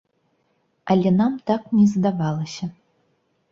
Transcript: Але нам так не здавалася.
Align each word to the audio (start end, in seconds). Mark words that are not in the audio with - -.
Але 0.93 1.09
нам 1.19 1.37
так 1.51 1.69
не 1.81 1.85
здавалася. 1.93 2.65